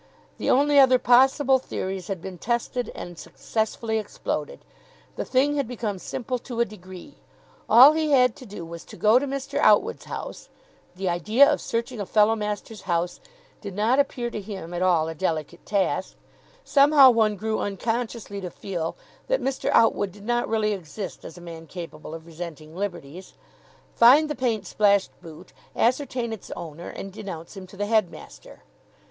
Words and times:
The 0.39 0.49
only 0.49 0.79
other 0.79 0.97
possible 0.97 1.59
theories 1.59 2.07
had 2.07 2.23
been 2.23 2.39
tested 2.39 2.91
and 2.95 3.19
successfully 3.19 3.99
exploded. 3.99 4.65
The 5.15 5.25
thing 5.25 5.57
had 5.57 5.67
become 5.67 5.99
simple 5.99 6.39
to 6.39 6.59
a 6.59 6.65
degree. 6.65 7.17
All 7.69 7.93
he 7.93 8.09
had 8.09 8.35
to 8.37 8.47
do 8.47 8.65
was 8.65 8.83
to 8.85 8.95
go 8.97 9.19
to 9.19 9.27
Mr. 9.27 9.59
Outwood's 9.59 10.05
house 10.05 10.49
the 10.95 11.07
idea 11.07 11.47
of 11.47 11.61
searching 11.61 11.99
a 11.99 12.07
fellow 12.07 12.35
master's 12.35 12.81
house 12.89 13.19
did 13.61 13.75
not 13.75 13.99
appear 13.99 14.31
to 14.31 14.41
him 14.41 14.73
at 14.73 14.81
all 14.81 15.07
a 15.07 15.13
delicate 15.13 15.67
task; 15.67 16.15
somehow 16.65 17.11
one 17.11 17.35
grew 17.35 17.59
unconsciously 17.59 18.41
to 18.41 18.49
feel 18.49 18.95
that 19.27 19.39
Mr. 19.39 19.69
Outwood 19.71 20.11
did 20.11 20.25
not 20.25 20.49
really 20.49 20.73
exist 20.73 21.23
as 21.23 21.37
a 21.37 21.41
man 21.41 21.67
capable 21.67 22.15
of 22.15 22.25
resenting 22.25 22.75
liberties 22.75 23.33
find 23.93 24.31
the 24.31 24.35
paint 24.35 24.65
splashed 24.65 25.11
boot, 25.21 25.53
ascertain 25.75 26.33
its 26.33 26.49
owner, 26.55 26.89
and 26.89 27.13
denounce 27.13 27.55
him 27.55 27.67
to 27.67 27.77
the 27.77 27.85
headmaster. 27.85 28.63